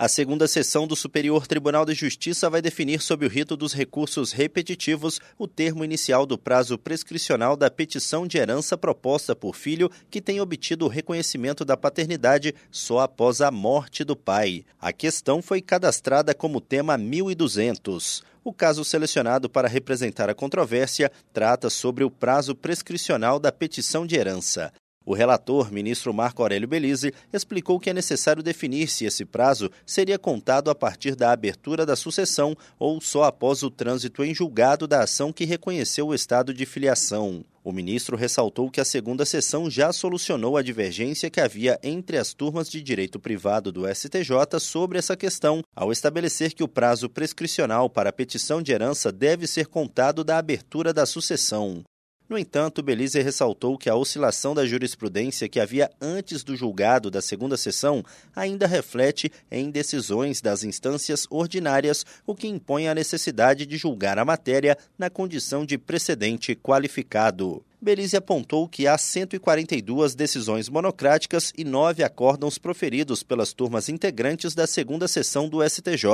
A 0.00 0.08
segunda 0.08 0.48
sessão 0.48 0.86
do 0.86 0.96
Superior 0.96 1.46
Tribunal 1.46 1.84
de 1.84 1.92
Justiça 1.92 2.48
vai 2.48 2.62
definir 2.62 3.02
sob 3.02 3.26
o 3.26 3.28
rito 3.28 3.54
dos 3.54 3.74
recursos 3.74 4.32
repetitivos 4.32 5.20
o 5.38 5.46
termo 5.46 5.84
inicial 5.84 6.24
do 6.24 6.38
prazo 6.38 6.78
prescricional 6.78 7.54
da 7.54 7.70
petição 7.70 8.26
de 8.26 8.38
herança 8.38 8.78
proposta 8.78 9.36
por 9.36 9.54
filho 9.54 9.90
que 10.10 10.22
tem 10.22 10.40
obtido 10.40 10.86
o 10.86 10.88
reconhecimento 10.88 11.66
da 11.66 11.76
paternidade 11.76 12.54
só 12.70 13.00
após 13.00 13.42
a 13.42 13.50
morte 13.50 14.02
do 14.02 14.16
pai. 14.16 14.64
A 14.80 14.90
questão 14.90 15.42
foi 15.42 15.60
cadastrada 15.60 16.32
como 16.34 16.62
tema 16.62 16.96
1200. 16.96 18.22
O 18.42 18.54
caso 18.54 18.82
selecionado 18.86 19.50
para 19.50 19.68
representar 19.68 20.30
a 20.30 20.34
controvérsia 20.34 21.12
trata 21.30 21.68
sobre 21.68 22.04
o 22.04 22.10
prazo 22.10 22.54
prescricional 22.54 23.38
da 23.38 23.52
petição 23.52 24.06
de 24.06 24.16
herança. 24.16 24.72
O 25.10 25.12
relator, 25.12 25.72
ministro 25.72 26.14
Marco 26.14 26.40
Aurélio 26.40 26.68
Belize, 26.68 27.12
explicou 27.32 27.80
que 27.80 27.90
é 27.90 27.92
necessário 27.92 28.44
definir 28.44 28.86
se 28.86 29.06
esse 29.06 29.24
prazo 29.24 29.68
seria 29.84 30.16
contado 30.16 30.70
a 30.70 30.74
partir 30.74 31.16
da 31.16 31.32
abertura 31.32 31.84
da 31.84 31.96
sucessão 31.96 32.56
ou 32.78 33.00
só 33.00 33.24
após 33.24 33.64
o 33.64 33.72
trânsito 33.72 34.22
em 34.22 34.32
julgado 34.32 34.86
da 34.86 35.02
ação 35.02 35.32
que 35.32 35.44
reconheceu 35.44 36.06
o 36.06 36.14
estado 36.14 36.54
de 36.54 36.64
filiação. 36.64 37.44
O 37.64 37.72
ministro 37.72 38.16
ressaltou 38.16 38.70
que 38.70 38.80
a 38.80 38.84
segunda 38.84 39.24
sessão 39.24 39.68
já 39.68 39.92
solucionou 39.92 40.56
a 40.56 40.62
divergência 40.62 41.28
que 41.28 41.40
havia 41.40 41.76
entre 41.82 42.16
as 42.16 42.32
turmas 42.32 42.70
de 42.70 42.80
direito 42.80 43.18
privado 43.18 43.72
do 43.72 43.92
STJ 43.92 44.60
sobre 44.60 44.96
essa 44.96 45.16
questão, 45.16 45.60
ao 45.74 45.90
estabelecer 45.90 46.54
que 46.54 46.62
o 46.62 46.68
prazo 46.68 47.10
prescricional 47.10 47.90
para 47.90 48.10
a 48.10 48.12
petição 48.12 48.62
de 48.62 48.70
herança 48.70 49.10
deve 49.10 49.48
ser 49.48 49.66
contado 49.66 50.22
da 50.22 50.38
abertura 50.38 50.92
da 50.94 51.04
sucessão. 51.04 51.82
No 52.30 52.38
entanto, 52.38 52.80
Belize 52.80 53.20
ressaltou 53.20 53.76
que 53.76 53.90
a 53.90 53.96
oscilação 53.96 54.54
da 54.54 54.64
jurisprudência 54.64 55.48
que 55.48 55.58
havia 55.58 55.90
antes 56.00 56.44
do 56.44 56.54
julgado 56.54 57.10
da 57.10 57.20
segunda 57.20 57.56
sessão 57.56 58.04
ainda 58.36 58.68
reflete 58.68 59.32
em 59.50 59.68
decisões 59.68 60.40
das 60.40 60.62
instâncias 60.62 61.26
ordinárias, 61.28 62.06
o 62.24 62.36
que 62.36 62.46
impõe 62.46 62.86
a 62.86 62.94
necessidade 62.94 63.66
de 63.66 63.76
julgar 63.76 64.16
a 64.16 64.24
matéria 64.24 64.78
na 64.96 65.10
condição 65.10 65.66
de 65.66 65.76
precedente 65.76 66.54
qualificado. 66.54 67.64
Belize 67.82 68.14
apontou 68.14 68.68
que 68.68 68.86
há 68.86 68.98
142 68.98 70.14
decisões 70.14 70.68
monocráticas 70.68 71.50
e 71.56 71.64
nove 71.64 72.04
acórdãos 72.04 72.58
proferidos 72.58 73.22
pelas 73.22 73.54
turmas 73.54 73.88
integrantes 73.88 74.54
da 74.54 74.66
segunda 74.66 75.08
sessão 75.08 75.48
do 75.48 75.66
STJ. 75.66 76.04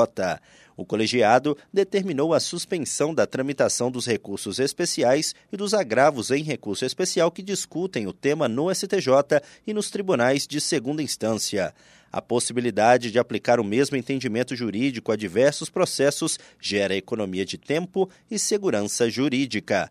O 0.77 0.85
colegiado 0.85 1.59
determinou 1.73 2.33
a 2.33 2.39
suspensão 2.39 3.13
da 3.13 3.27
tramitação 3.27 3.91
dos 3.91 4.07
recursos 4.07 4.61
especiais 4.61 5.35
e 5.53 5.57
dos 5.57 5.75
agravos 5.75 6.31
em 6.31 6.45
recurso 6.45 6.85
especial 6.85 7.33
que 7.33 7.43
discutem 7.43 8.07
o 8.07 8.13
tema 8.13 8.47
no 8.47 8.73
STJ 8.73 9.43
e 9.67 9.75
nos 9.75 9.91
tribunais 9.91 10.47
de 10.47 10.61
segunda 10.61 11.03
instância. 11.03 11.75
A 12.13 12.23
possibilidade 12.23 13.11
de 13.11 13.19
aplicar 13.19 13.59
o 13.59 13.65
mesmo 13.65 13.97
entendimento 13.97 14.55
jurídico 14.55 15.13
a 15.13 15.17
diversos 15.17 15.69
processos 15.69 16.39
gera 16.61 16.97
economia 16.97 17.45
de 17.45 17.59
tempo 17.59 18.09
e 18.31 18.39
segurança 18.39 19.11
jurídica. 19.11 19.91